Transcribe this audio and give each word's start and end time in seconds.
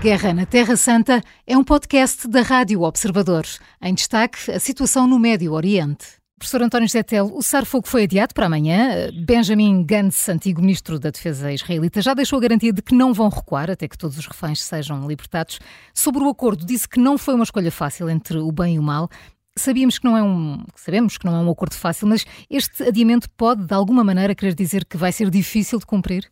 Guerra 0.00 0.32
na 0.32 0.46
Terra 0.46 0.76
Santa 0.76 1.22
é 1.46 1.58
um 1.58 1.62
podcast 1.62 2.26
da 2.26 2.40
Rádio 2.40 2.80
Observador. 2.80 3.44
Em 3.82 3.92
destaque, 3.92 4.50
a 4.50 4.58
situação 4.58 5.06
no 5.06 5.18
Médio 5.18 5.52
Oriente. 5.52 6.06
Professor 6.38 6.62
António 6.62 6.88
Telo, 7.04 7.36
o 7.36 7.42
cessar-fogo 7.42 7.86
foi 7.86 8.04
adiado 8.04 8.32
para 8.32 8.46
amanhã. 8.46 9.10
Benjamin 9.26 9.84
Gantz, 9.84 10.26
antigo 10.30 10.62
ministro 10.62 10.98
da 10.98 11.10
Defesa 11.10 11.52
israelita, 11.52 12.00
já 12.00 12.14
deixou 12.14 12.38
a 12.38 12.40
garantia 12.40 12.72
de 12.72 12.80
que 12.80 12.94
não 12.94 13.12
vão 13.12 13.28
recuar 13.28 13.70
até 13.70 13.86
que 13.86 13.98
todos 13.98 14.16
os 14.16 14.26
reféns 14.26 14.62
sejam 14.62 15.06
libertados. 15.06 15.58
Sobre 15.92 16.22
o 16.24 16.30
acordo, 16.30 16.64
disse 16.64 16.88
que 16.88 16.98
não 16.98 17.18
foi 17.18 17.34
uma 17.34 17.44
escolha 17.44 17.70
fácil 17.70 18.08
entre 18.08 18.38
o 18.38 18.50
bem 18.50 18.76
e 18.76 18.78
o 18.78 18.82
mal. 18.82 19.06
Sabíamos 19.54 19.98
que 19.98 20.06
não 20.06 20.16
é 20.16 20.22
um, 20.22 20.64
sabemos 20.76 21.18
que 21.18 21.26
não 21.26 21.36
é 21.36 21.40
um 21.40 21.50
acordo 21.50 21.74
fácil, 21.74 22.08
mas 22.08 22.24
este 22.48 22.84
adiamento 22.84 23.28
pode, 23.36 23.66
de 23.66 23.74
alguma 23.74 24.02
maneira, 24.02 24.34
querer 24.34 24.54
dizer 24.54 24.86
que 24.86 24.96
vai 24.96 25.12
ser 25.12 25.28
difícil 25.28 25.78
de 25.78 25.84
cumprir? 25.84 26.30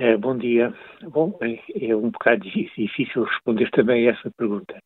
É, 0.00 0.16
bom 0.16 0.38
dia. 0.38 0.72
Bom, 1.10 1.36
é, 1.42 1.88
é 1.90 1.96
um 1.96 2.10
bocado 2.10 2.48
difícil 2.48 3.24
responder 3.24 3.68
também 3.72 4.08
a 4.08 4.12
essa 4.12 4.30
pergunta. 4.36 4.78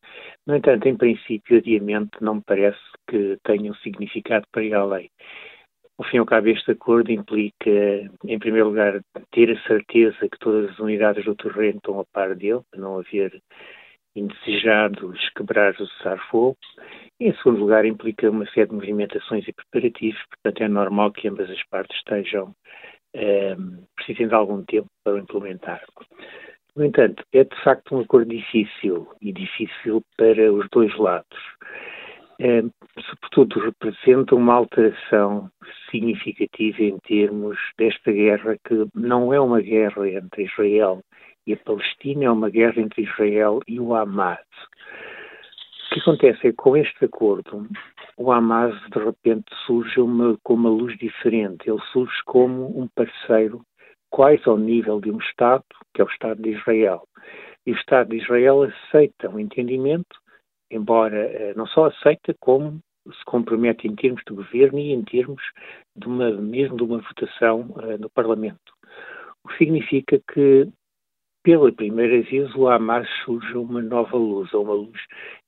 No 0.46 0.56
entanto, 0.56 0.88
em 0.88 0.96
princípio, 0.96 1.58
adiamento 1.58 2.24
não 2.24 2.36
me 2.36 2.42
parece 2.46 2.80
que 3.06 3.36
tenha 3.44 3.70
um 3.70 3.74
significado 3.74 4.46
para 4.50 4.64
ir 4.64 4.72
além. 4.74 5.10
Ao 5.98 6.06
fim 6.06 6.16
e 6.16 6.20
ao 6.20 6.24
cabo, 6.24 6.48
este 6.48 6.70
acordo 6.70 7.12
implica, 7.12 7.70
em 8.24 8.38
primeiro 8.38 8.68
lugar, 8.68 9.02
ter 9.30 9.50
a 9.50 9.62
certeza 9.68 10.16
que 10.30 10.38
todas 10.40 10.70
as 10.70 10.78
unidades 10.78 11.26
do 11.26 11.34
terreno 11.34 11.76
estão 11.76 12.00
a 12.00 12.04
par 12.10 12.34
dele, 12.34 12.62
para 12.70 12.80
não 12.80 12.98
haver 12.98 13.38
indesejados 14.16 15.28
quebrar 15.36 15.74
o 15.78 15.86
cessar-fogo. 15.86 16.56
Em 17.20 17.34
segundo 17.34 17.60
lugar, 17.60 17.84
implica 17.84 18.30
uma 18.30 18.46
série 18.46 18.68
de 18.68 18.74
movimentações 18.74 19.46
e 19.46 19.52
preparativos, 19.52 20.22
portanto 20.30 20.62
é 20.62 20.68
normal 20.68 21.12
que 21.12 21.28
ambas 21.28 21.50
as 21.50 21.62
partes 21.68 21.98
estejam 21.98 22.54
eh, 23.14 23.56
precisem 24.04 24.28
de 24.28 24.34
algum 24.34 24.62
tempo 24.64 24.88
para 25.04 25.14
o 25.14 25.18
implementar. 25.18 25.82
No 26.74 26.84
entanto, 26.84 27.22
é 27.32 27.44
de 27.44 27.62
facto 27.62 27.94
um 27.94 28.00
acordo 28.00 28.30
difícil 28.30 29.06
e 29.20 29.32
difícil 29.32 30.02
para 30.16 30.52
os 30.52 30.66
dois 30.70 30.96
lados. 30.96 31.38
É, 32.40 32.62
sobretudo, 33.08 33.60
representa 33.60 34.34
uma 34.34 34.54
alteração 34.54 35.50
significativa 35.90 36.82
em 36.82 36.98
termos 37.00 37.58
desta 37.78 38.10
guerra, 38.10 38.56
que 38.66 38.86
não 38.94 39.32
é 39.32 39.38
uma 39.38 39.60
guerra 39.60 40.08
entre 40.08 40.44
Israel 40.44 41.02
e 41.46 41.52
a 41.52 41.56
Palestina, 41.58 42.24
é 42.24 42.30
uma 42.30 42.48
guerra 42.48 42.80
entre 42.80 43.02
Israel 43.02 43.60
e 43.68 43.78
o 43.78 43.94
Hamas. 43.94 44.38
O 45.90 45.94
que 45.94 46.00
acontece 46.00 46.48
é 46.48 46.50
que 46.50 46.56
com 46.56 46.74
este 46.74 47.04
acordo, 47.04 47.68
o 48.16 48.32
Hamas 48.32 48.74
de 48.90 49.04
repente 49.04 49.54
surge 49.66 50.00
uma, 50.00 50.38
com 50.42 50.54
uma 50.54 50.70
luz 50.70 50.96
diferente. 50.96 51.68
Ele 51.68 51.82
surge 51.92 52.16
como 52.24 52.66
um 52.80 52.88
parceiro 52.88 53.60
quase 54.12 54.46
ao 54.46 54.58
nível 54.58 55.00
de 55.00 55.10
um 55.10 55.18
Estado, 55.18 55.64
que 55.92 56.02
é 56.02 56.04
o 56.04 56.08
Estado 56.08 56.40
de 56.40 56.50
Israel. 56.50 57.02
E 57.66 57.72
o 57.72 57.76
Estado 57.76 58.10
de 58.10 58.18
Israel 58.18 58.62
aceita 58.62 59.28
o 59.28 59.34
um 59.34 59.40
entendimento, 59.40 60.16
embora 60.70 61.16
eh, 61.16 61.54
não 61.56 61.66
só 61.66 61.86
aceita, 61.86 62.34
como 62.38 62.78
se 63.10 63.24
compromete 63.24 63.88
em 63.88 63.96
termos 63.96 64.22
de 64.26 64.34
governo 64.34 64.78
e 64.78 64.92
em 64.92 65.02
termos 65.02 65.42
de 65.96 66.06
uma, 66.06 66.30
mesmo 66.30 66.76
de 66.76 66.82
uma 66.84 66.98
votação 66.98 67.62
uh, 67.70 67.98
no 67.98 68.08
Parlamento. 68.10 68.72
O 69.42 69.48
que 69.48 69.58
significa 69.58 70.20
que 70.32 70.68
pela 71.42 71.72
primeira 71.72 72.22
vez 72.22 72.54
o 72.54 72.68
Hamas 72.68 73.08
surge 73.24 73.56
uma 73.56 73.82
nova 73.82 74.16
luz, 74.16 74.52
uma 74.52 74.74
luz 74.74 75.00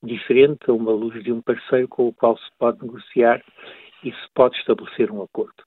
diferente, 0.02 0.68
uma 0.70 0.90
luz 0.90 1.22
de 1.22 1.30
um 1.30 1.40
parceiro 1.40 1.86
com 1.86 2.08
o 2.08 2.14
qual 2.14 2.36
se 2.36 2.50
pode 2.58 2.82
negociar 2.82 3.40
e 4.02 4.10
se 4.10 4.28
pode 4.34 4.56
estabelecer 4.56 5.12
um 5.12 5.22
acordo. 5.22 5.62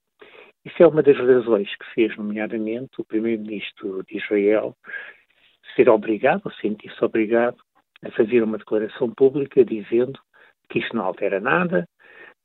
Isso 0.68 0.84
é 0.84 0.88
uma 0.88 1.02
das 1.02 1.18
razões 1.18 1.74
que 1.78 1.86
fez, 1.94 2.18
nomeadamente, 2.18 3.00
o 3.00 3.06
primeiro-ministro 3.06 4.04
de 4.04 4.18
Israel 4.18 4.76
ser 5.78 5.88
obrigado, 5.88 6.42
ou 6.44 6.52
sentir-se 6.52 7.06
obrigado, 7.06 7.56
a 8.04 8.12
fazer 8.12 8.44
uma 8.44 8.58
declaração 8.58 9.10
pública 9.12 9.64
dizendo 9.64 10.20
que 10.70 10.80
isso 10.80 10.94
não 10.94 11.06
altera 11.06 11.40
nada, 11.40 11.88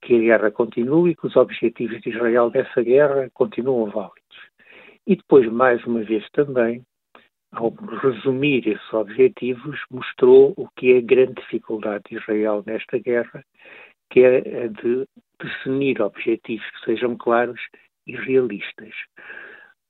que 0.00 0.14
a 0.14 0.18
guerra 0.20 0.50
continua 0.52 1.10
e 1.10 1.16
que 1.16 1.26
os 1.26 1.34
objetivos 1.34 2.00
de 2.00 2.10
Israel 2.10 2.48
dessa 2.48 2.80
guerra 2.80 3.28
continuam 3.34 3.90
válidos. 3.90 4.38
E 5.04 5.16
depois, 5.16 5.50
mais 5.50 5.84
uma 5.84 6.04
vez 6.04 6.24
também, 6.30 6.80
ao 7.50 7.70
resumir 8.02 8.68
esses 8.68 8.92
objetivos, 8.92 9.80
mostrou 9.90 10.54
o 10.56 10.68
que 10.76 10.92
é 10.92 10.98
a 10.98 11.00
grande 11.00 11.34
dificuldade 11.34 12.04
de 12.08 12.18
Israel 12.18 12.62
nesta 12.64 12.98
guerra, 12.98 13.44
que 14.10 14.20
é 14.20 14.36
a 14.36 14.66
de 14.68 15.08
definir 15.40 16.00
objetivos 16.00 16.70
que 16.70 16.84
sejam 16.84 17.16
claros 17.16 17.60
e 18.06 18.16
realistas. 18.16 18.94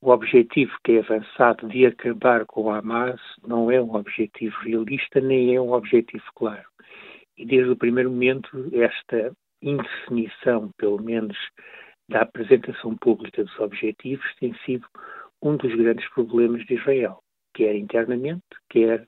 O 0.01 0.11
objetivo 0.11 0.73
que 0.85 0.93
é 0.93 0.99
avançado 0.99 1.69
de 1.69 1.87
acabar 1.87 2.45
com 2.47 2.63
o 2.63 2.71
Hamas 2.71 3.21
não 3.47 3.71
é 3.71 3.81
um 3.81 3.95
objetivo 3.95 4.57
realista, 4.63 5.21
nem 5.21 5.55
é 5.55 5.61
um 5.61 5.73
objetivo 5.73 6.25
claro. 6.35 6.69
E 7.37 7.47
desde 7.47 7.71
o 7.71 7.77
primeiro 7.77 8.11
momento, 8.11 8.71
esta 8.73 9.33
indefinição, 9.63 10.71
pelo 10.77 11.01
menos, 11.01 11.37
da 12.09 12.23
apresentação 12.23 12.97
pública 12.97 13.45
dos 13.45 13.59
objetivos, 13.61 14.27
tem 14.41 14.55
sido 14.67 14.87
um 15.41 15.57
dos 15.57 15.75
grandes 15.75 16.09
problemas 16.11 16.65
de 16.67 16.75
Israel 16.75 17.23
quer 17.55 17.75
internamente, 17.77 18.43
quer 18.69 19.07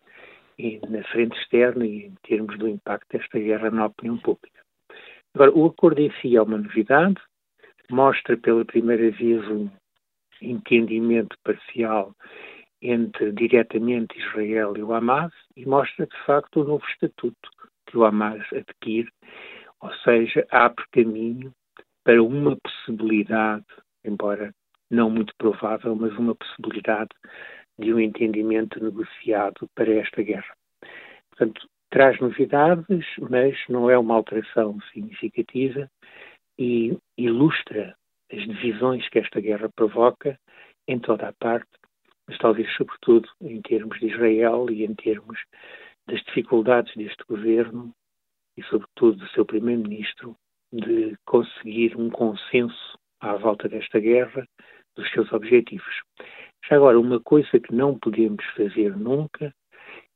na 0.88 1.02
frente 1.04 1.36
externa 1.40 1.84
e 1.84 2.06
em 2.06 2.14
termos 2.22 2.56
do 2.58 2.68
impacto 2.68 3.06
desta 3.10 3.38
guerra 3.38 3.70
na 3.70 3.86
opinião 3.86 4.18
pública. 4.18 4.62
Agora, 5.34 5.52
o 5.52 5.66
acordo 5.66 6.00
em 6.00 6.12
si 6.20 6.36
é 6.36 6.42
uma 6.42 6.58
novidade, 6.58 7.16
mostra 7.90 8.36
pela 8.36 8.64
primeira 8.64 9.10
vez 9.10 9.46
um 9.48 9.68
entendimento 10.40 11.36
parcial 11.44 12.14
entre 12.82 13.32
diretamente 13.32 14.18
Israel 14.18 14.76
e 14.76 14.82
o 14.82 14.92
Hamas 14.92 15.32
e 15.56 15.64
mostra 15.66 16.06
de 16.06 16.16
facto 16.26 16.60
o 16.60 16.64
novo 16.64 16.84
estatuto 16.86 17.50
que 17.86 17.96
o 17.96 18.04
Hamas 18.04 18.42
adquire, 18.52 19.08
ou 19.80 19.92
seja, 19.96 20.46
abre 20.50 20.84
caminho 20.92 21.52
para 22.04 22.22
uma 22.22 22.56
possibilidade, 22.56 23.64
embora 24.04 24.54
não 24.90 25.08
muito 25.08 25.34
provável, 25.38 25.94
mas 25.94 26.16
uma 26.18 26.34
possibilidade 26.34 27.10
de 27.78 27.92
um 27.92 27.98
entendimento 27.98 28.82
negociado 28.82 29.68
para 29.74 29.92
esta 29.94 30.22
guerra. 30.22 30.54
Portanto, 31.30 31.66
traz 31.90 32.18
novidades, 32.20 33.06
mas 33.30 33.56
não 33.68 33.88
é 33.88 33.98
uma 33.98 34.14
alteração 34.14 34.78
significativa 34.92 35.90
e 36.58 36.96
ilustra 37.16 37.96
as 38.32 38.42
divisões 38.42 39.08
que 39.08 39.18
esta 39.18 39.40
guerra 39.40 39.68
provoca 39.74 40.38
em 40.88 40.98
toda 40.98 41.28
a 41.28 41.32
parte, 41.32 41.70
mas 42.28 42.38
talvez 42.38 42.70
sobretudo 42.76 43.28
em 43.40 43.60
termos 43.62 43.98
de 43.98 44.06
Israel 44.06 44.66
e 44.70 44.84
em 44.84 44.94
termos 44.94 45.38
das 46.06 46.20
dificuldades 46.22 46.94
deste 46.94 47.24
governo 47.28 47.92
e 48.56 48.62
sobretudo 48.64 49.18
do 49.18 49.28
seu 49.28 49.44
primeiro-ministro 49.44 50.36
de 50.72 51.16
conseguir 51.26 51.96
um 51.96 52.10
consenso 52.10 52.98
à 53.20 53.36
volta 53.36 53.68
desta 53.68 53.98
guerra 54.00 54.46
dos 54.96 55.10
seus 55.10 55.32
objetivos. 55.32 56.02
Já 56.68 56.76
agora, 56.76 56.98
uma 56.98 57.20
coisa 57.20 57.60
que 57.60 57.74
não 57.74 57.98
podemos 57.98 58.44
fazer 58.56 58.96
nunca, 58.96 59.52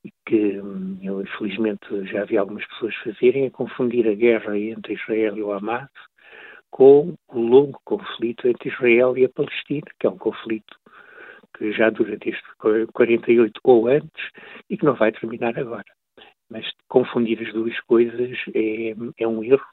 e 0.04 0.10
que 0.26 0.60
hum, 0.60 0.98
eu 1.02 1.20
infelizmente 1.20 2.06
já 2.06 2.24
vi 2.24 2.38
algumas 2.38 2.64
pessoas 2.66 2.94
fazerem, 2.96 3.46
é 3.46 3.50
confundir 3.50 4.08
a 4.08 4.14
guerra 4.14 4.56
entre 4.56 4.94
Israel 4.94 5.36
e 5.36 5.42
o 5.42 5.52
Hamas 5.52 5.90
com 6.70 7.14
o 7.28 7.40
longo 7.40 7.80
conflito 7.84 8.46
entre 8.46 8.68
Israel 8.70 9.16
e 9.16 9.24
a 9.24 9.28
Palestina, 9.28 9.86
que 9.98 10.06
é 10.06 10.10
um 10.10 10.18
conflito 10.18 10.76
que 11.56 11.72
já 11.72 11.90
dura 11.90 12.16
desde 12.16 12.42
48 12.92 13.60
ou 13.64 13.88
antes 13.88 14.30
e 14.70 14.76
que 14.76 14.84
não 14.84 14.94
vai 14.94 15.12
terminar 15.12 15.58
agora. 15.58 15.84
Mas 16.50 16.64
confundir 16.88 17.46
as 17.46 17.52
duas 17.52 17.78
coisas 17.80 18.38
é, 18.54 18.94
é 19.18 19.28
um 19.28 19.44
erro, 19.44 19.66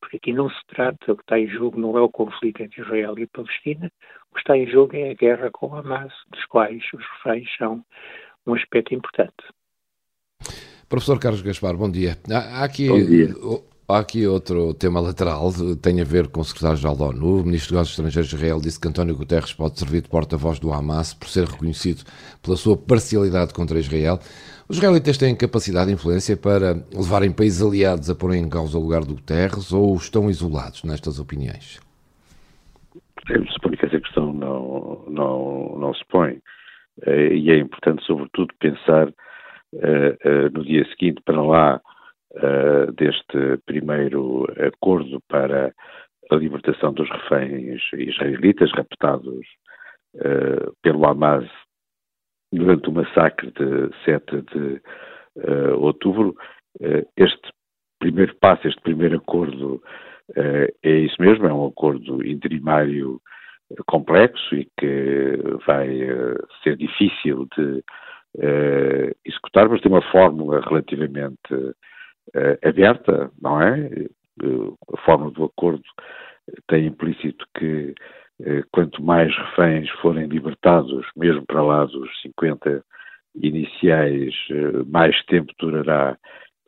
porque 0.00 0.18
aqui 0.18 0.32
não 0.32 0.48
se 0.48 0.60
trata, 0.68 1.12
o 1.12 1.16
que 1.16 1.22
está 1.22 1.38
em 1.38 1.48
jogo 1.48 1.80
não 1.80 1.96
é 1.98 2.00
o 2.00 2.08
conflito 2.08 2.62
entre 2.62 2.82
Israel 2.82 3.18
e 3.18 3.24
a 3.24 3.28
Palestina, 3.28 3.90
o 4.30 4.34
que 4.34 4.40
está 4.40 4.56
em 4.56 4.70
jogo 4.70 4.94
é 4.94 5.10
a 5.10 5.14
guerra 5.14 5.50
com 5.50 5.66
o 5.66 5.74
Hamas, 5.74 6.12
dos 6.30 6.44
quais 6.46 6.82
os 6.94 7.04
reféns 7.16 7.48
são 7.56 7.84
um 8.46 8.54
aspecto 8.54 8.94
importante. 8.94 9.34
Professor 10.88 11.18
Carlos 11.18 11.42
Gaspar, 11.42 11.76
bom 11.76 11.90
dia. 11.90 12.16
Há 12.30 12.64
aqui, 12.64 12.88
bom 12.88 13.04
dia. 13.04 13.28
Há 13.90 13.98
aqui 13.98 14.24
outro 14.24 14.72
tema 14.72 15.00
lateral, 15.00 15.50
tem 15.82 16.00
a 16.00 16.04
ver 16.04 16.28
com 16.28 16.40
o 16.40 16.44
secretário-geral 16.44 16.96
da 16.96 17.06
ONU. 17.06 17.40
O 17.40 17.44
ministro 17.44 17.70
dos 17.70 17.72
Negócios 17.72 17.98
Estrangeiros 17.98 18.30
de 18.30 18.36
Israel 18.36 18.60
disse 18.60 18.80
que 18.80 18.86
António 18.86 19.16
Guterres 19.16 19.52
pode 19.52 19.80
servir 19.80 20.02
de 20.02 20.08
porta-voz 20.08 20.60
do 20.60 20.72
Hamas 20.72 21.12
por 21.12 21.26
ser 21.26 21.44
reconhecido 21.44 22.04
pela 22.40 22.56
sua 22.56 22.76
parcialidade 22.76 23.52
contra 23.52 23.80
Israel. 23.80 24.20
Os 24.68 24.76
israelitas 24.76 25.18
têm 25.18 25.36
capacidade 25.36 25.88
de 25.88 25.94
influência 25.94 26.36
para 26.36 26.74
levarem 26.94 27.32
países 27.32 27.60
aliados 27.60 28.08
a 28.08 28.14
pôr 28.14 28.32
em 28.34 28.48
causa 28.48 28.78
o 28.78 28.80
lugar 28.80 29.00
do 29.00 29.14
Guterres 29.14 29.72
ou 29.72 29.96
estão 29.96 30.30
isolados 30.30 30.84
nestas 30.84 31.18
opiniões? 31.18 31.80
Que 33.26 33.86
essa 33.86 34.00
questão 34.00 34.32
não, 34.32 35.04
não, 35.08 35.76
não 35.80 35.94
se 35.94 36.04
põe. 36.08 36.38
Eh, 37.06 37.34
e 37.34 37.50
é 37.50 37.58
importante, 37.58 38.04
sobretudo, 38.04 38.54
pensar 38.60 39.08
uh, 39.08 39.12
uh, 39.74 40.50
no 40.52 40.64
dia 40.64 40.86
seguinte 40.90 41.20
para 41.24 41.42
lá 41.42 41.80
uh, 42.32 42.92
deste 42.92 43.58
primeiro 43.66 44.46
acordo 44.66 45.20
para 45.28 45.72
a 46.30 46.34
libertação 46.36 46.92
dos 46.92 47.08
reféns 47.10 47.82
israelitas 47.92 48.70
raptados 48.72 49.46
pelo 50.82 51.06
Hamas 51.06 51.48
durante 52.52 52.88
o 52.88 52.92
massacre 52.92 53.50
de 53.52 53.90
7 54.04 54.42
de 54.52 54.80
uh, 55.36 55.78
outubro, 55.78 56.34
uh, 56.80 57.08
este 57.16 57.52
primeiro 57.98 58.34
passo, 58.36 58.66
este 58.66 58.80
primeiro 58.82 59.18
acordo 59.18 59.82
uh, 60.30 60.74
é 60.82 60.90
isso 60.90 61.16
mesmo, 61.20 61.46
é 61.46 61.52
um 61.52 61.66
acordo 61.66 62.26
interimário 62.26 63.20
complexo 63.86 64.56
e 64.56 64.68
que 64.78 65.38
vai 65.64 65.88
ser 66.60 66.76
difícil 66.76 67.46
de 67.56 67.84
executar, 69.24 69.68
mas 69.68 69.80
tem 69.80 69.92
uma 69.92 70.02
fórmula 70.10 70.60
relativamente 70.60 71.38
aberta, 72.62 73.30
não 73.40 73.60
é? 73.60 73.90
a 74.92 74.96
fórmula 75.04 75.30
do 75.32 75.44
acordo 75.44 75.82
tem 76.66 76.86
implícito 76.86 77.44
que 77.56 77.94
eh, 78.42 78.62
quanto 78.72 79.02
mais 79.02 79.36
reféns 79.36 79.90
forem 80.00 80.26
libertados, 80.26 81.06
mesmo 81.16 81.44
para 81.46 81.62
lá 81.62 81.84
dos 81.84 82.08
50 82.22 82.82
iniciais, 83.34 84.34
eh, 84.50 84.82
mais 84.86 85.22
tempo 85.26 85.52
durará 85.58 86.16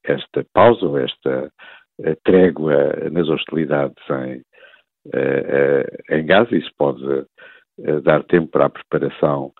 esta 0.05 0.44
pausa 0.53 0.87
ou 0.87 0.99
esta 0.99 1.50
eh, 2.03 2.15
trégua 2.25 3.08
nas 3.11 3.29
hostilidades 3.29 4.05
em, 4.11 4.43
em 6.11 6.26
Gaza. 6.26 6.55
Isso 6.56 6.70
pode 6.76 7.03
dar 8.05 8.23
tempo 8.25 8.49
para 8.49 8.67
a 8.67 8.70
preparação 8.70 9.53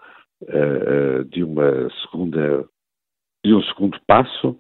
de 1.31 1.43
uma 1.43 1.91
segunda 2.03 2.65
de 3.45 3.55
um 3.55 3.63
segundo 3.65 3.99
passo, 4.07 4.57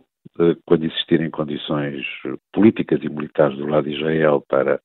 quando 0.64 0.84
existirem 0.84 1.30
condições 1.30 2.06
políticas 2.52 3.00
e 3.02 3.08
militares 3.08 3.56
do 3.56 3.66
lado 3.66 3.88
de 3.88 3.96
Israel 3.96 4.44
para 4.48 4.80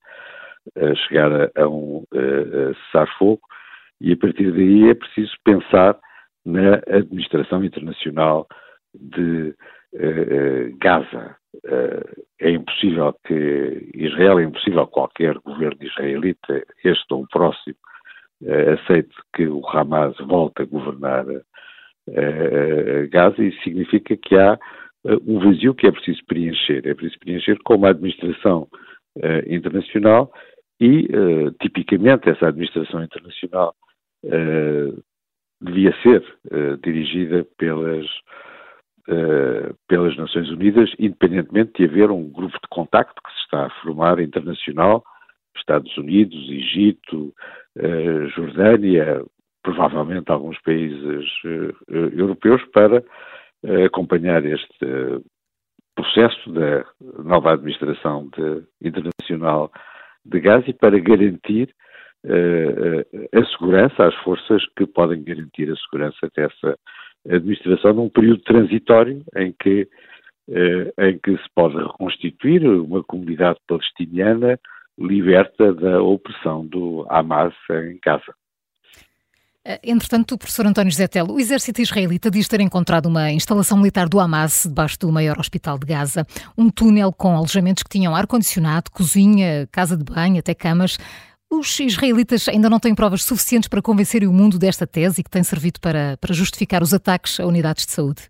chegar 1.08 1.32
a, 1.56 1.68
um 1.68 2.04
cessar-fogo 2.84 3.42
e 4.02 4.12
a 4.14 4.18
partir 4.18 4.52
daí 4.52 4.90
é 4.90 4.94
preciso 4.94 5.34
pensar 5.44 5.98
na 6.46 6.76
administração 6.88 7.64
internacional 7.64 8.48
de 8.94 9.56
Gaza. 10.80 11.36
É 12.40 12.52
impossível 12.52 13.16
que 13.26 13.90
Israel, 13.96 14.40
é 14.40 14.44
impossível 14.44 14.86
qualquer 14.88 15.36
governo 15.40 15.82
israelita, 15.82 16.64
este 16.84 17.14
ou 17.14 17.24
o 17.24 17.28
próximo, 17.28 17.76
aceite 18.74 19.16
que 19.34 19.48
o 19.48 19.68
Hamas 19.68 20.16
volte 20.18 20.62
a 20.62 20.66
governar 20.66 21.26
Gaza 23.10 23.44
e 23.44 23.52
significa 23.64 24.16
que 24.16 24.36
há 24.38 24.58
um 25.26 25.40
vazio 25.40 25.74
que 25.74 25.88
é 25.88 25.92
preciso 25.92 26.24
preencher. 26.26 26.86
É 26.86 26.94
preciso 26.94 27.20
preencher 27.20 27.58
com 27.64 27.76
uma 27.76 27.90
administração 27.90 28.68
internacional 29.48 30.32
e, 30.80 31.06
uh, 31.06 31.52
tipicamente, 31.62 32.30
essa 32.30 32.48
administração 32.48 33.04
internacional 33.04 33.74
uh, 34.26 35.04
devia 35.60 35.94
ser 36.04 36.24
uh, 36.52 36.78
dirigida 36.84 37.46
pelas, 37.58 38.06
pelas 39.88 40.18
Nações 40.18 40.50
Unidas, 40.50 40.94
independentemente 41.00 41.72
de 41.78 41.86
haver 41.86 42.12
um 42.12 42.30
grupo 42.30 42.56
de 42.56 42.68
contacto 42.70 43.22
que 43.24 43.32
se 43.32 43.40
está 43.40 43.68
a 43.68 43.82
formar 43.82 44.20
internacional, 44.20 45.02
Estados 45.56 45.98
Unidos, 45.98 46.38
Egito, 46.50 47.34
Jordânia, 48.36 49.24
provavelmente 49.64 50.30
alguns 50.30 50.60
países 50.62 51.26
europeus, 51.88 52.62
para 52.74 53.02
acompanhar 53.86 54.46
este 54.46 55.22
processo 55.98 56.52
da 56.52 56.86
nova 57.24 57.54
administração 57.54 58.30
de, 58.30 58.64
internacional 58.82 59.72
de 60.24 60.40
gás 60.40 60.64
e 60.68 60.74
para 60.74 61.00
garantir 61.00 61.74
uh, 62.26 63.40
a 63.40 63.46
segurança 63.52 64.06
às 64.06 64.16
forças 64.18 64.64
que 64.78 64.86
podem 64.86 65.24
garantir 65.24 65.72
a 65.72 65.76
segurança 65.76 66.30
dessa 66.36 66.78
administração 67.28 67.94
num 67.94 68.10
período 68.10 68.42
transitório 68.44 69.24
em 69.36 69.54
que, 69.60 69.88
uh, 70.50 71.02
em 71.02 71.18
que 71.18 71.32
se 71.38 71.50
pode 71.56 71.78
reconstituir 71.78 72.68
uma 72.68 73.04
comunidade 73.04 73.60
palestiniana 73.68 74.60
liberta 75.00 75.74
da 75.74 76.02
opressão 76.02 76.66
do 76.66 77.06
Hamas 77.10 77.54
em 77.72 78.00
Gaza. 78.04 78.34
Eh, 79.68 79.82
entretanto, 79.84 80.36
o 80.36 80.38
professor 80.38 80.66
António 80.66 80.94
Telo, 81.10 81.34
o 81.34 81.40
exército 81.42 81.82
israelita 81.82 82.32
diz 82.32 82.48
ter 82.48 82.62
encontrado 82.62 83.08
uma 83.08 83.30
instalação 83.32 83.78
militar 83.78 84.08
do 84.08 84.18
Hamas 84.18 84.64
debaixo 84.64 84.98
do 84.98 85.12
maior 85.12 85.38
hospital 85.38 85.78
de 85.78 85.86
Gaza, 85.86 86.26
um 86.58 86.70
túnel 86.70 87.12
com 87.12 87.36
alojamentos 87.36 87.84
que 87.84 87.90
tinham 87.90 88.16
ar-condicionado, 88.16 88.90
cozinha, 88.90 89.68
casa 89.70 89.98
de 89.98 90.06
banho, 90.06 90.40
até 90.40 90.54
camas. 90.54 90.98
Os 91.52 91.78
israelitas 91.82 92.48
ainda 92.48 92.70
não 92.70 92.80
têm 92.80 92.96
provas 92.96 93.24
suficientes 93.24 93.68
para 93.68 93.82
convencerem 93.82 94.28
o 94.28 94.34
mundo 94.34 94.58
desta 94.58 94.88
tese 94.88 95.20
e 95.20 95.24
que 95.24 95.30
tem 95.30 95.44
servido 95.44 95.82
para, 95.82 96.16
para 96.16 96.34
justificar 96.34 96.82
os 96.82 96.94
ataques 96.94 97.38
a 97.38 97.46
unidades 97.46 97.86
de 97.86 97.92
saúde? 97.92 98.30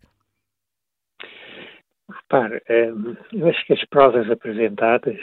Repare, 2.29 2.61
ehm, 2.67 3.15
eu 3.31 3.47
acho 3.47 3.65
que 3.65 3.71
as 3.71 3.85
provas 3.85 4.29
apresentadas 4.29 5.17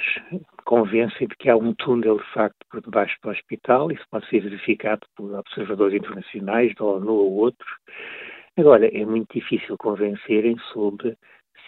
convencem 0.64 1.28
de 1.28 1.36
que 1.36 1.50
há 1.50 1.56
um 1.56 1.74
túnel, 1.74 2.16
de 2.16 2.32
facto, 2.32 2.56
por 2.70 2.80
debaixo 2.80 3.14
do 3.22 3.28
hospital. 3.28 3.92
Isso 3.92 4.04
pode 4.10 4.26
ser 4.30 4.40
verificado 4.40 5.06
por 5.14 5.34
observadores 5.34 5.98
internacionais, 6.00 6.74
da 6.74 6.84
ONU 6.84 7.12
ou 7.12 7.32
outros. 7.34 7.70
Agora, 8.56 8.86
é 8.86 9.04
muito 9.04 9.34
difícil 9.34 9.76
convencerem 9.76 10.56
sobre 10.72 11.14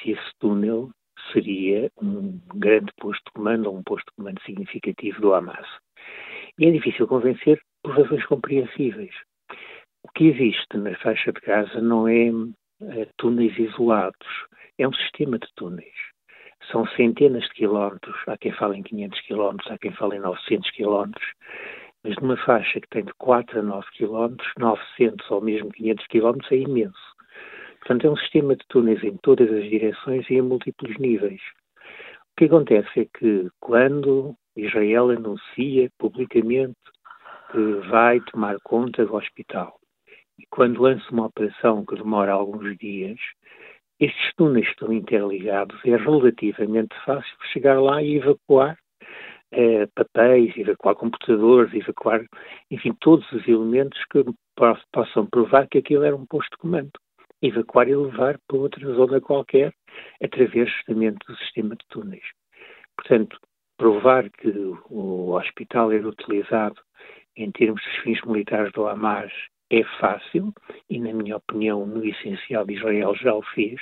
se 0.01 0.13
esse 0.13 0.31
túnel 0.41 0.91
seria 1.33 1.91
um 2.01 2.41
grande 2.55 2.91
posto 2.99 3.23
de 3.27 3.33
comando 3.33 3.67
ou 3.67 3.77
um 3.77 3.83
posto 3.83 4.07
de 4.07 4.17
comando 4.17 4.41
significativo 4.41 5.21
do 5.21 5.35
Hamas. 5.35 5.69
E 6.59 6.65
é 6.65 6.71
difícil 6.71 7.07
convencer 7.07 7.61
por 7.83 7.95
razões 7.95 8.25
compreensíveis. 8.25 9.15
O 10.03 10.09
que 10.15 10.29
existe 10.29 10.79
na 10.79 10.97
faixa 10.97 11.31
de 11.31 11.41
Gaza 11.41 11.79
não 11.83 12.09
é, 12.09 12.29
é 12.81 13.07
túneis 13.19 13.59
isolados, 13.59 14.47
é 14.79 14.87
um 14.87 14.93
sistema 14.93 15.39
de 15.39 15.47
túneis. 15.55 15.95
São 16.71 16.87
centenas 16.89 17.45
de 17.45 17.51
quilómetros, 17.51 18.17
há 18.27 18.37
quem 18.37 18.53
fale 18.53 18.79
em 18.79 18.83
500 18.83 19.21
quilómetros, 19.21 19.71
há 19.71 19.79
quem 19.79 19.93
fale 19.93 20.17
em 20.17 20.21
900 20.21 20.71
quilómetros, 20.71 21.27
mas 22.03 22.17
numa 22.17 22.37
faixa 22.37 22.81
que 22.81 22.89
tem 22.89 23.05
de 23.05 23.13
4 23.15 23.61
a 23.61 23.63
9 23.63 23.87
quilómetros, 23.93 24.53
900 24.59 25.31
ou 25.31 25.41
mesmo 25.41 25.71
500 25.71 26.07
quilómetros 26.07 26.53
é 26.53 26.57
imenso. 26.57 27.17
Portanto, 27.81 28.07
é 28.07 28.11
um 28.11 28.17
sistema 28.17 28.57
de 28.57 28.65
túneis 28.69 29.03
em 29.05 29.17
todas 29.19 29.51
as 29.51 29.65
direções 29.65 30.29
e 30.29 30.35
em 30.35 30.43
múltiplos 30.43 30.97
níveis. 30.99 31.41
O 32.33 32.37
que 32.37 32.47
acontece 32.47 33.01
é 33.01 33.07
que 33.19 33.49
quando 33.61 34.35
Israel 34.57 35.11
anuncia 35.11 35.89
publicamente 35.99 36.77
que 37.53 37.89
vai 37.89 38.21
tomar 38.21 38.57
conta 38.65 39.07
do 39.07 39.15
hospital 39.15 39.79
e 40.39 40.45
quando 40.51 40.83
lança 40.83 41.05
uma 41.11 41.27
operação 41.27 41.85
que 41.85 41.95
demora 41.95 42.33
alguns 42.33 42.77
dias, 42.77 43.19
estes 43.99 44.35
túneis 44.37 44.69
estão 44.69 44.93
interligados, 44.93 45.79
é 45.85 45.97
relativamente 45.97 46.95
fácil 47.05 47.37
chegar 47.53 47.81
lá 47.81 48.03
e 48.03 48.17
evacuar 48.17 48.79
eh, 49.53 49.87
papéis, 49.95 50.57
evacuar 50.57 50.95
computadores, 50.97 51.73
evacuar, 51.73 52.25
enfim, 52.71 52.93
todos 53.01 53.31
os 53.33 53.47
elementos 53.47 53.99
que 54.11 54.25
possam 54.93 55.27
provar 55.27 55.69
que 55.69 55.79
aquilo 55.79 56.05
era 56.05 56.17
um 56.17 56.27
posto 56.27 56.51
de 56.51 56.59
comando. 56.59 56.91
Evacuar 57.41 57.89
e 57.89 57.95
levar 57.95 58.39
para 58.47 58.57
outra 58.57 58.87
zona 58.95 59.21
qualquer, 59.21 59.73
através 60.23 60.71
justamente 60.71 61.19
do 61.27 61.37
sistema 61.37 61.77
de 61.77 61.87
túneis. 61.89 62.25
Portanto, 62.97 63.39
provar 63.77 64.31
que 64.31 64.49
o 64.91 65.33
hospital 65.33 65.93
era 65.93 66.09
utilizado 66.09 66.81
em 67.37 67.51
termos 67.51 67.83
dos 67.83 67.97
fins 68.03 68.21
militares 68.23 68.73
do 68.73 68.89
Hamas 68.89 69.33
é 69.71 69.83
fácil 69.99 70.53
e, 70.89 70.99
na 70.99 71.13
minha 71.13 71.37
opinião, 71.37 71.87
no 71.87 72.05
essencial 72.05 72.69
Israel 72.71 73.15
já 73.15 73.35
o 73.35 73.43
fez, 73.43 73.81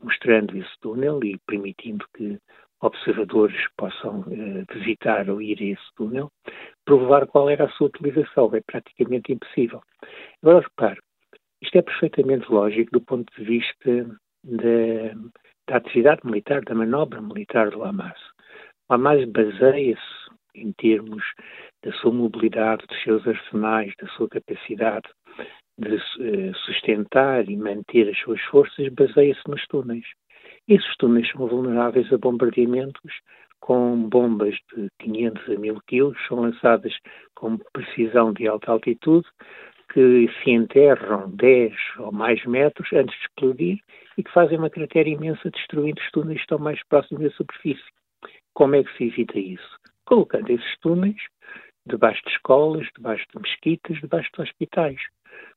mostrando 0.00 0.56
esse 0.56 0.78
túnel 0.80 1.22
e 1.24 1.38
permitindo 1.46 2.04
que 2.16 2.38
observadores 2.80 3.60
possam 3.76 4.20
uh, 4.20 4.64
visitar 4.72 5.28
ou 5.28 5.42
ir 5.42 5.58
a 5.60 5.64
esse 5.64 5.94
túnel, 5.96 6.30
provar 6.84 7.26
qual 7.26 7.50
era 7.50 7.64
a 7.64 7.70
sua 7.70 7.88
utilização. 7.88 8.50
É 8.54 8.60
praticamente 8.60 9.32
impossível. 9.32 9.82
Agora, 10.42 10.60
repare, 10.60 11.00
isto 11.60 11.76
é 11.76 11.82
perfeitamente 11.82 12.50
lógico 12.50 12.92
do 12.92 13.00
ponto 13.00 13.32
de 13.36 13.44
vista 13.44 14.18
da, 14.44 15.14
da 15.68 15.76
atividade 15.76 16.20
militar, 16.24 16.62
da 16.62 16.74
manobra 16.74 17.20
militar 17.20 17.70
do 17.70 17.82
Hamas. 17.82 18.18
O 18.88 18.94
Hamas 18.94 19.24
baseia-se 19.28 20.28
em 20.54 20.72
termos 20.72 21.24
da 21.84 21.92
sua 21.92 22.12
mobilidade, 22.12 22.86
dos 22.86 23.02
seus 23.02 23.26
arsenais, 23.26 23.92
da 24.00 24.08
sua 24.08 24.28
capacidade 24.28 25.08
de 25.78 25.94
eh, 25.94 26.52
sustentar 26.64 27.48
e 27.48 27.56
manter 27.56 28.08
as 28.08 28.18
suas 28.18 28.40
forças, 28.42 28.88
baseia-se 28.94 29.48
nos 29.48 29.64
túneis. 29.68 30.04
Esses 30.66 30.96
túneis 30.96 31.30
são 31.30 31.46
vulneráveis 31.46 32.12
a 32.12 32.18
bombardeamentos 32.18 33.14
com 33.60 34.08
bombas 34.08 34.54
de 34.74 34.88
500 35.00 35.48
a 35.48 35.58
1000 35.58 35.80
quilos, 35.86 36.26
são 36.26 36.40
lançadas 36.40 36.94
com 37.34 37.58
precisão 37.72 38.32
de 38.32 38.46
alta 38.46 38.72
altitude, 38.72 39.26
que 39.92 40.28
se 40.42 40.50
enterram 40.50 41.30
10 41.30 41.74
ou 41.98 42.12
mais 42.12 42.44
metros 42.44 42.92
antes 42.92 43.16
de 43.16 43.24
explodir 43.24 43.78
e 44.16 44.22
que 44.22 44.32
fazem 44.32 44.58
uma 44.58 44.70
cratera 44.70 45.08
imensa 45.08 45.50
destruindo 45.50 46.00
os 46.00 46.10
túneis 46.10 46.38
que 46.38 46.42
estão 46.42 46.58
mais 46.58 46.80
próximos 46.88 47.22
da 47.22 47.30
superfície. 47.30 47.82
Como 48.52 48.74
é 48.74 48.84
que 48.84 48.96
se 48.96 49.04
evita 49.04 49.38
isso? 49.38 49.78
Colocando 50.04 50.50
esses 50.50 50.78
túneis 50.80 51.16
debaixo 51.88 52.22
de 52.24 52.30
escolas, 52.30 52.86
debaixo 52.96 53.24
de 53.34 53.40
mesquitas, 53.40 53.98
debaixo 53.98 54.30
de 54.34 54.42
hospitais. 54.42 55.00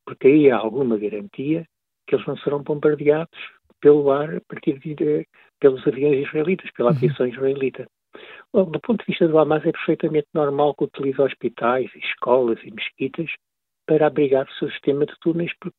porque 0.06 0.28
aí 0.28 0.52
há 0.52 0.58
alguma 0.58 0.98
garantia 0.98 1.66
que 2.08 2.16
eles 2.16 2.26
não 2.26 2.38
serão 2.38 2.64
bombardeados 2.64 3.38
pelo 3.80 4.12
ar 4.12 4.36
a 4.36 4.42
partir 4.42 4.80
de, 4.80 5.28
pelos 5.60 5.86
aviões 5.88 6.28
israelitas, 6.28 6.70
pela 6.72 6.92
uhum. 6.92 6.98
aviação 6.98 7.28
israelita. 7.28 7.88
Bom, 8.54 8.66
do 8.66 8.80
ponto 8.80 9.00
de 9.00 9.08
vista 9.08 9.28
do 9.28 9.40
Hamas, 9.40 9.66
é 9.66 9.72
perfeitamente 9.72 10.28
normal 10.34 10.76
que 10.76 10.84
utilize 10.84 11.22
hospitais, 11.22 11.90
escolas 11.96 12.60
e 12.64 12.72
mesquitas 12.72 13.32
para 13.86 14.08
abrigar 14.08 14.46
o 14.46 14.54
seu 14.54 14.70
sistema 14.72 15.06
de 15.06 15.14
túneis, 15.22 15.52
porque 15.60 15.78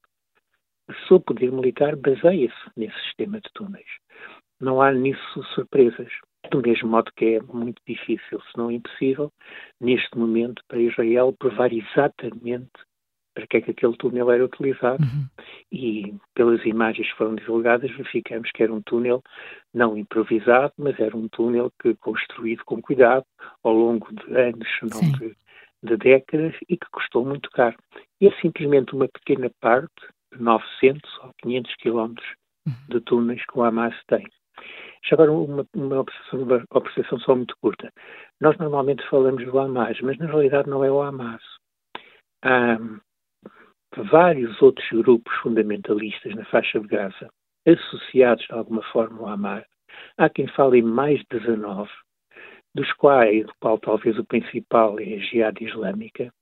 o 0.89 0.95
seu 1.07 1.21
poder 1.21 1.53
militar 1.53 1.97
baseia-se 1.97 2.71
nesse 2.77 2.99
sistema 3.05 3.41
de 3.41 3.49
túneis. 3.55 3.87
Não 4.61 4.81
há 4.81 4.93
nisso 4.93 5.45
surpresas. 5.55 6.11
Do 6.53 6.61
mesmo 6.61 6.91
modo 6.91 7.11
que 7.17 7.25
é 7.37 7.41
muito 7.41 7.81
difícil, 7.89 8.41
se 8.41 8.59
não 8.59 8.71
impossível, 8.71 9.33
neste 9.81 10.17
momento, 10.19 10.63
para 10.69 10.79
Israel 10.81 11.35
provar 11.39 11.73
exatamente 11.73 12.71
para 13.35 13.47
que 13.47 13.57
é 13.57 13.61
que 13.63 13.71
aquele 13.71 13.97
túnel 13.97 14.31
era 14.31 14.45
utilizado. 14.45 15.03
Uhum. 15.03 15.27
E 15.71 16.15
pelas 16.35 16.63
imagens 16.67 17.11
que 17.11 17.17
foram 17.17 17.35
divulgadas, 17.35 17.91
verificamos 17.91 18.51
que 18.53 18.63
era 18.63 18.73
um 18.73 18.83
túnel 18.83 19.23
não 19.73 19.97
improvisado, 19.97 20.75
mas 20.77 20.99
era 21.01 21.17
um 21.17 21.27
túnel 21.29 21.73
que 21.81 21.95
construído 21.95 22.63
com 22.67 22.83
cuidado 22.83 23.25
ao 23.65 23.73
longo 23.73 24.13
de 24.13 24.37
anos, 24.37 24.69
não 24.83 25.01
de, 25.13 25.35
de, 25.83 25.97
décadas, 25.97 26.55
e 26.69 26.77
que 26.77 26.91
custou 26.91 27.25
muito 27.25 27.51
caro. 27.51 27.77
E 28.21 28.27
é 28.27 28.41
simplesmente 28.43 28.95
uma 28.95 29.09
pequena 29.09 29.51
parte 29.61 30.07
de 30.35 30.43
900 30.43 31.19
ou 31.23 31.31
500 31.43 31.75
quilómetros 31.77 32.29
uhum. 32.67 32.75
de 32.91 33.01
túneis 33.01 33.43
que 33.47 33.59
o 33.59 33.63
Hamas 33.63 33.97
tem. 34.07 34.27
Já 35.05 35.15
agora 35.17 35.33
uma, 35.33 35.67
uma 35.75 36.01
observação, 36.01 36.43
uma 36.43 36.65
observação 36.71 37.19
só 37.21 37.35
muito 37.35 37.57
curta. 37.61 37.93
Nós 38.41 38.57
normalmente 38.59 39.07
falamos 39.09 39.45
do 39.45 39.59
Hamas, 39.59 40.01
mas 40.01 40.17
na 40.19 40.27
realidade 40.27 40.71
não 40.71 40.85
é 40.85 40.91
o 40.91 41.03
Hamas. 41.03 41.43
Há 42.43 42.79
vários 44.11 44.61
outros 44.63 44.89
grupos 44.91 45.35
fundamentalistas 45.43 46.35
na 46.35 46.45
faixa 46.47 46.81
de 46.81 46.87
Gaza, 46.87 47.29
associados 47.67 48.45
de 48.47 48.53
alguma 48.53 48.83
forma 48.85 49.21
ao 49.21 49.29
Hamas. 49.29 49.65
Há 50.17 50.29
quem 50.29 50.47
fale 50.49 50.79
em 50.79 50.83
mais 50.83 51.19
de 51.21 51.39
19, 51.41 51.91
dos 52.75 52.93
quais, 52.95 53.45
do 53.47 53.53
qual 53.61 53.79
talvez 53.79 54.19
o 54.19 54.25
principal 54.25 54.99
é 54.99 55.15
a 55.15 55.19
Jihad 55.19 55.61
Islâmica, 55.61 56.33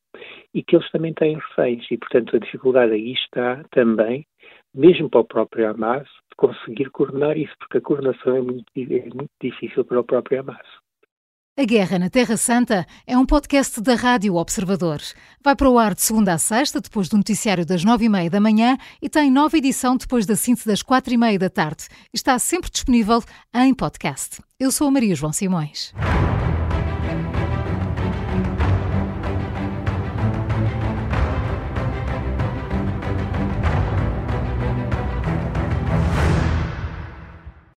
e 0.55 0.63
que 0.63 0.77
eles 0.77 0.91
também 0.91 1.15
têm 1.15 1.37
reféns, 1.37 1.87
e 1.91 1.97
portanto 1.97 2.37
a 2.37 2.39
dificuldade 2.39 2.93
aí 2.93 3.13
está 3.13 3.63
também, 3.71 4.27
mesmo 4.75 5.09
para 5.09 5.21
o 5.21 5.25
próprio 5.25 5.69
Hamas, 5.71 6.09
conseguir 6.41 6.91
coordenar 6.91 7.37
isso, 7.37 7.53
porque 7.59 7.79
a 7.79 7.81
coordenação 7.83 8.35
é 8.35 8.41
muito, 8.41 8.65
é 8.75 9.15
muito 9.15 9.31
difícil 9.41 9.85
para 9.85 10.01
o 10.01 10.05
próprio 10.05 10.41
Hamas. 10.41 10.67
A 11.59 11.65
Guerra 11.65 11.99
na 11.99 12.09
Terra 12.09 12.39
Santa 12.39 12.87
é 13.07 13.19
um 13.19 13.27
podcast 13.27 13.83
da 13.83 13.95
Rádio 13.95 14.37
Observador. 14.37 15.01
Vai 15.45 15.55
para 15.55 15.69
o 15.69 15.79
ar 15.79 15.95
de 15.95 16.01
segunda 16.01 16.33
a 16.33 16.39
sexta, 16.39 16.81
depois 16.81 17.09
do 17.11 17.19
noticiário 17.19 17.67
das 17.67 17.85
nove 17.85 18.07
e 18.07 18.09
meia 18.09 18.31
da 18.31 18.41
manhã 18.41 18.79
e 19.03 19.11
tem 19.11 19.31
nova 19.31 19.59
edição 19.59 19.97
depois 19.97 20.25
da 20.25 20.37
síntese 20.37 20.67
das 20.67 20.83
quatro 20.83 21.13
e 21.13 21.19
meia 21.19 21.39
da 21.39 21.51
tarde. 21.51 21.89
Está 22.15 22.39
sempre 22.39 22.71
disponível 22.71 23.23
em 23.55 23.75
podcast. 23.75 24.41
Eu 24.59 24.73
sou 24.73 24.89
a 24.89 24.91
Maria 24.91 25.15
João 25.15 25.35
Simões. 25.35 25.93